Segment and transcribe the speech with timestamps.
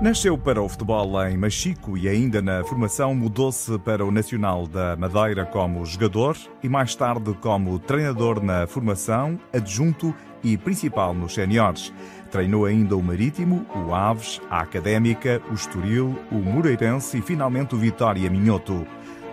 [0.00, 4.96] Nasceu para o futebol em Machico e ainda na formação mudou-se para o Nacional da
[4.96, 11.92] Madeira como jogador e mais tarde como treinador na formação, adjunto e principal nos séniores.
[12.30, 17.78] Treinou ainda o Marítimo, o Aves, a Académica, o Estoril, o Moreirense e finalmente o
[17.78, 18.86] Vitória Minhoto.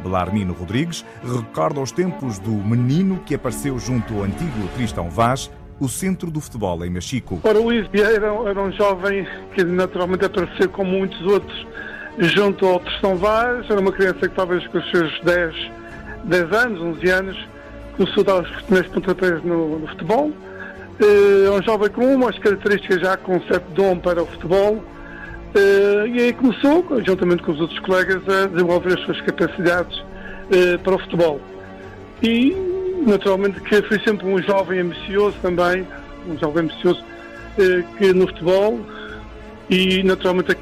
[0.03, 5.49] Belarmino Rodrigues recorda os tempos do menino que apareceu junto ao antigo Tristão Vaz,
[5.79, 7.39] o centro do futebol em Machico.
[7.43, 11.67] Ora, o Luís Vieira era um jovem que naturalmente apareceu como muitos outros
[12.19, 15.55] junto ao Tristão Vaz, era uma criança que talvez com os seus 10,
[16.23, 17.47] 10 anos, 11 anos,
[17.95, 20.31] começou a dar os primeiros pontapés no, no futebol.
[20.99, 24.83] É um jovem com umas características já com um certo dom para o futebol.
[25.55, 30.79] Uh, e aí começou, juntamente com os outros colegas, a desenvolver as suas capacidades uh,
[30.83, 31.39] para o futebol.
[32.21, 32.51] E,
[33.05, 35.85] naturalmente, que foi sempre um jovem ambicioso também,
[36.27, 38.79] um jovem ambicioso uh, que no futebol,
[39.69, 40.55] e naturalmente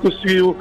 [0.00, 0.56] conseguiu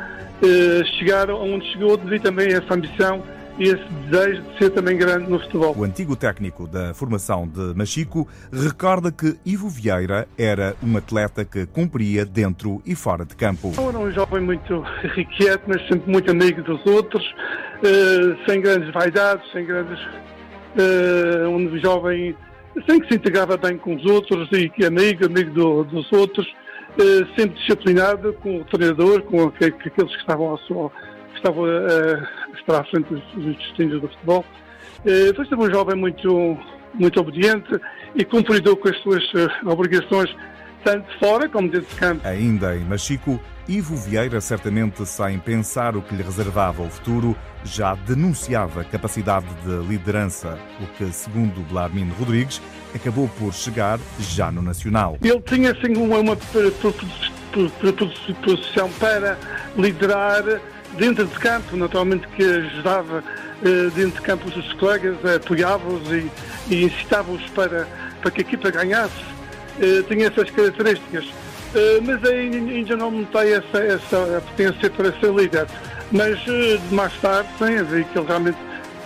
[0.98, 3.22] chegar onde chegou devido também a essa ambição
[3.60, 5.76] e esse desejo de ser também grande no futebol.
[5.78, 11.66] O antigo técnico da formação de Machico recorda que Ivo Vieira era um atleta que
[11.66, 13.72] cumpria dentro e fora de campo.
[13.78, 17.24] Era um jovem muito irrequieto, mas sempre muito amigo dos outros,
[17.84, 20.00] eh, sem grandes vaidades, sem grandes.
[20.78, 22.36] Eh, um jovem
[22.88, 26.12] sem que se integrava bem com os outros e que é amigo, amigo do, dos
[26.14, 26.48] outros,
[26.98, 30.92] eh, sempre disciplinado com o treinador, com aqueles que estavam ao seu
[31.36, 34.46] estava a estar à frente dos, destinos do futebol.
[35.06, 36.58] Eh, foi um jovem muito,
[36.94, 37.70] muito obediente
[38.16, 40.34] e cumpridor com as suas eh, obrigações,
[40.84, 42.28] tanto fora como dentro de campo.
[42.28, 47.96] Ainda em Machico, Ivo Vieira, certamente sem pensar o que lhe reservava o futuro, já
[47.96, 52.62] denunciava capacidade de liderança, o que, segundo Blarmino Rodrigues,
[52.94, 55.18] acabou por chegar já no Nacional.
[55.22, 56.36] Ele tinha assim uma, uma
[57.82, 59.38] predisposição para
[59.78, 60.44] liderar
[60.98, 63.24] dentro de campo, naturalmente que ajudava
[63.64, 66.30] eh, dentro de campo os seus colegas, apoiava-os e,
[66.70, 67.88] e incitava-os para,
[68.22, 69.41] para que a equipa ganhasse.
[69.80, 71.26] Eh, tinha essas características.
[71.74, 75.68] Eh, mas ainda não notei essa, essa potência para ser líder.
[76.12, 76.40] Mas
[76.92, 78.58] mais tarde, sim, vi que ele realmente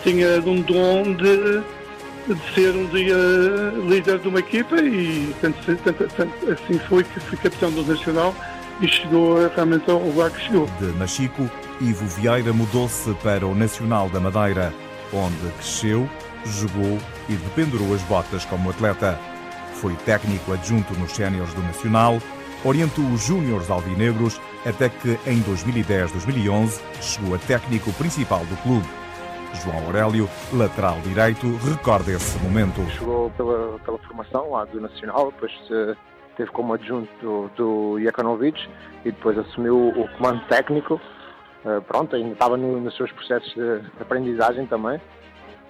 [0.06, 1.62] tinha um dom de,
[2.28, 3.16] de ser um dia
[3.88, 8.34] líder de uma equipa e tanto, tanto, tanto assim foi que fui capitão do Nacional
[8.82, 10.68] e chegou realmente ao lugar que chegou.
[10.80, 11.50] De Machico,
[11.82, 14.74] Ivo Vieira mudou-se para o Nacional da Madeira,
[15.14, 16.10] onde cresceu,
[16.46, 16.98] jogou
[17.30, 19.20] e dependurou as botas como atleta.
[19.76, 22.18] Foi técnico adjunto nos séniores do Nacional,
[22.64, 28.88] orientou os júniores alvinegros até que em 2010-2011 chegou a técnico principal do clube.
[29.64, 32.82] João Aurélio, lateral direito, recorda esse momento.
[32.92, 35.54] Chegou pela, pela formação lá do Nacional, depois
[36.36, 41.00] teve como adjunto do, do e depois assumiu o comando técnico.
[41.64, 45.02] Uh, pronto, ainda estava no, nos seus processos de aprendizagem também,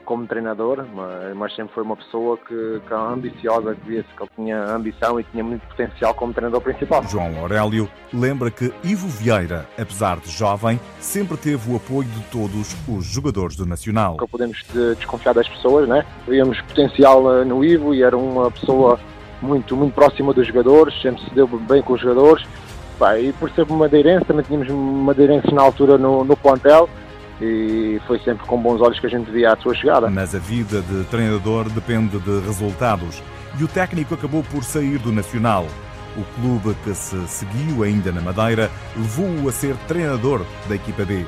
[0.05, 4.31] como treinador, mas, mas sempre foi uma pessoa que, que ambiciosa, que via-se que ele
[4.35, 7.03] tinha ambição e tinha muito potencial como treinador principal.
[7.03, 12.75] João Aurélio lembra que Ivo Vieira, apesar de jovem, sempre teve o apoio de todos
[12.87, 14.11] os jogadores do Nacional.
[14.11, 14.63] Nunca podemos
[14.97, 16.05] desconfiar das pessoas, né?
[16.27, 18.99] Víamos potencial eh, no Ivo e era uma pessoa
[19.41, 22.45] muito, muito próxima dos jogadores, sempre se deu bem com os jogadores.
[22.97, 26.89] Pá, e por ser madeirense, também tínhamos madeirenses na altura no, no plantel
[27.41, 30.09] e foi sempre com bons olhos que a gente via a sua chegada.
[30.09, 33.21] Mas a vida de treinador depende de resultados
[33.59, 35.65] e o técnico acabou por sair do Nacional.
[36.17, 41.25] O clube que se seguiu ainda na Madeira levou-o a ser treinador da equipa B.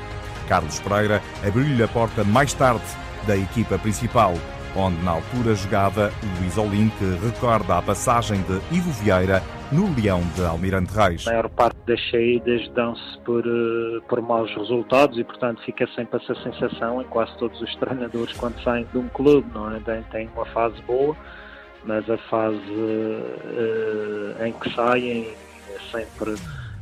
[0.48, 2.84] Carlos Pereira abriu-lhe a porta mais tarde
[3.26, 4.34] da equipa principal
[4.76, 10.22] onde na altura jogava Luís Olim, que recorda a passagem de Ivo Vieira no Leão
[10.34, 11.26] de Almirante Reis.
[11.26, 16.22] A maior parte das saídas dão-se por, eh, por maus resultados e, portanto, fica sempre
[16.22, 19.80] essa sensação em quase todos os treinadores quando saem de um clube, não é?
[20.10, 21.16] Tem, uma fase boa,
[21.84, 25.28] mas a fase uh, em que saem
[25.74, 26.34] é sempre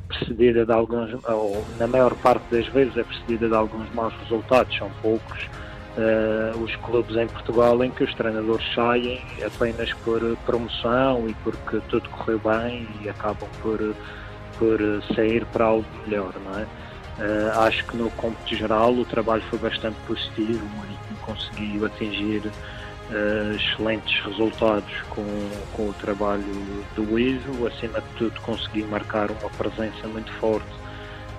[0.09, 4.77] precedida de alguns, ou na maior parte das vezes é precedida de alguns maus resultados,
[4.77, 5.49] são poucos
[5.97, 11.81] uh, os clubes em Portugal em que os treinadores saem apenas por promoção e porque
[11.89, 13.95] tudo correu bem e acabam por,
[14.59, 14.79] por
[15.15, 16.67] sair para algo melhor, não é?
[17.19, 23.57] Uh, acho que no cômputo geral o trabalho foi bastante positivo, Marítimo conseguiu atingir uh,
[23.57, 25.25] excelentes resultados com,
[25.73, 26.45] com o trabalho
[26.95, 30.69] do Ivo, acima de tudo consegui marcar uma presença muito forte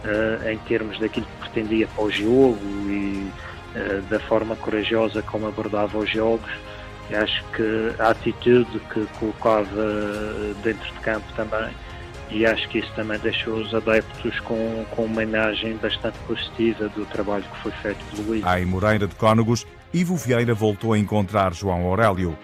[0.04, 3.31] uh, em termos daquilo que pretendia para o jogo e
[4.09, 6.49] da forma corajosa como abordava os jogos.
[7.09, 9.85] Eu acho que a atitude que colocava
[10.63, 11.69] dentro de campo também
[12.29, 17.05] e acho que isso também deixou os adeptos com, com uma imagem bastante positiva do
[17.05, 18.49] trabalho que foi feito pelo Ivo.
[18.49, 22.37] Em Moreira de Cónegos, Ivo Vieira voltou a encontrar João Aurélio.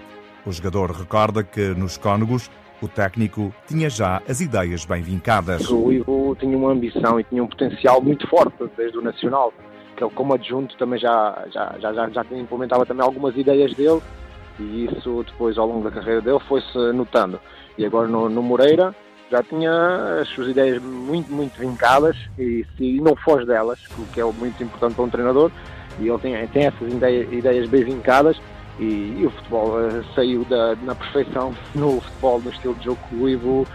[0.46, 2.50] O jogador recorda que nos Cónegos
[2.82, 5.70] o técnico tinha já as ideias bem vincadas.
[5.70, 9.54] O Ivo tinha uma ambição e tinha um potencial muito forte desde o Nacional,
[10.04, 14.02] que ele como adjunto também já, já, já, já, já implementava também algumas ideias dele
[14.60, 17.40] e isso depois ao longo da carreira dele foi-se notando.
[17.78, 18.94] E agora no, no Moreira
[19.32, 24.22] já tinha as suas ideias muito, muito vincadas e se não foge delas, o que
[24.22, 25.52] é muito importante para um treinador,
[26.00, 28.40] e ele tem, tem essas ideias, ideias bem vincadas
[28.80, 33.00] e, e o futebol uh, saiu da, na perfeição no futebol, no estilo de jogo
[33.10, 33.68] que o Ivo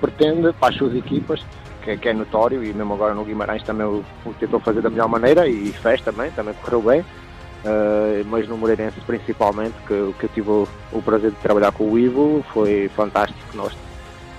[0.00, 1.42] pretende para as suas equipas,
[1.88, 4.90] que, que é notório e mesmo agora no Guimarães também o, o tentou fazer da
[4.90, 7.00] melhor maneira e fez também, também correu bem.
[7.00, 11.90] Uh, mas no Moreirense principalmente, que, que eu tive o, o, prazer de trabalhar com
[11.90, 13.40] o Ivo, foi fantástico.
[13.54, 13.72] Nós,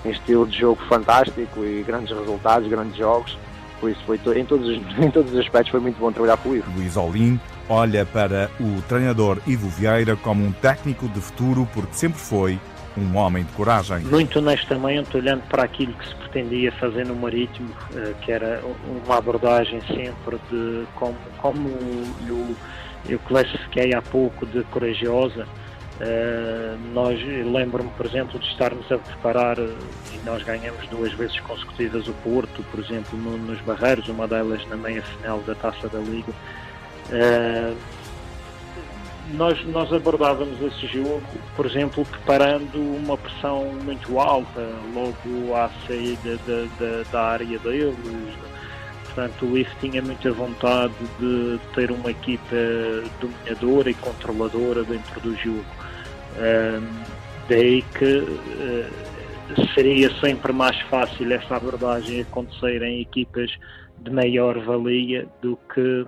[0.04, 3.36] em estilo de jogo fantástico e grandes resultados, grandes jogos,
[3.78, 6.50] por isso foi em, todos os, em todos os aspectos foi muito bom trabalhar com
[6.50, 6.70] o Ivo.
[6.74, 7.38] Luís Olim
[7.68, 12.58] olha para o treinador Ivo Vieira como um técnico de futuro porque sempre foi
[12.96, 14.00] um homem de coragem.
[14.00, 18.62] Muito honestamente, olhando para aquilo que se pretendia fazer no Marítimo, eh, que era
[19.04, 21.68] uma abordagem sempre de como, como
[22.26, 22.56] eu
[23.08, 25.46] eu classifiquei há pouco de corajosa.
[26.00, 29.76] Uh, nós lembro-me, por exemplo, de estarmos a preparar uh,
[30.14, 34.66] e nós ganhamos duas vezes consecutivas o Porto, por exemplo, no, nos Barreiros, uma delas
[34.68, 36.32] na meia final da Taça da Liga.
[39.34, 41.22] Nós, nós abordávamos esse jogo,
[41.54, 47.94] por exemplo, preparando uma pressão muito alta, logo à saída da, da, área deles,
[49.04, 52.56] Portanto, o IF tinha muita vontade de ter uma equipa
[53.20, 55.64] dominadora e controladora dentro do jogo.
[56.38, 57.04] Um,
[57.48, 63.50] daí que uh, seria sempre mais fácil essa abordagem acontecer em equipas
[63.98, 66.06] de maior valia do que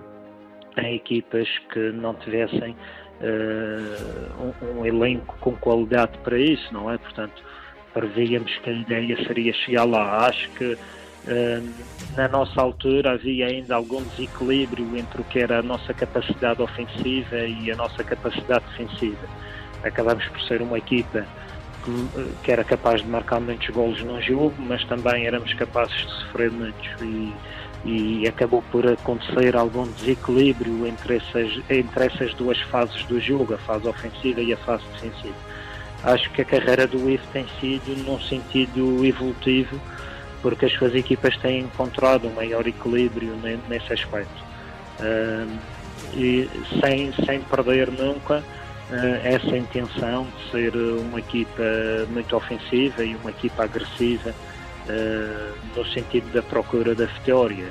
[0.77, 2.75] em equipas que não tivessem
[3.23, 6.97] um, um, elenco com qualidade para isso, não é?
[6.97, 7.41] Portanto,
[7.93, 10.27] prevíamos que a ideia seria chegar lá.
[10.27, 10.77] Acho que
[12.17, 17.37] na nossa altura havia ainda algum desequilíbrio entre o que era a nossa capacidade ofensiva
[17.37, 19.27] e a nossa capacidade defensiva.
[19.83, 21.25] Acabamos por ser uma equipa
[21.83, 26.11] que, que era capaz de marcar muitos golos num jogo, mas também éramos capazes de
[26.11, 27.33] sofrer muitos e,
[27.85, 33.57] e acabou por acontecer algum desequilíbrio entre essas, entre essas duas fases do jogo, a
[33.57, 35.35] fase ofensiva e a fase defensiva.
[36.03, 39.79] Acho que a carreira do IF tem sido num sentido evolutivo
[40.41, 43.33] porque as suas equipas têm encontrado um maior equilíbrio
[43.69, 44.43] nesse aspecto.
[46.13, 46.49] E
[46.81, 51.63] sem, sem perder nunca uh, essa intenção de ser uma equipa
[52.09, 54.35] muito ofensiva e uma equipa agressiva
[55.75, 57.65] no sentido da procura da vitória.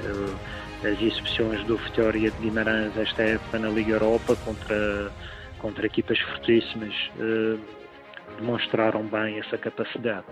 [0.85, 5.13] as exibições do Vitória de Guimarães esta época na Liga Europa contra,
[5.59, 6.95] contra equipas fortíssimas
[8.39, 10.27] demonstraram bem essa capacidade.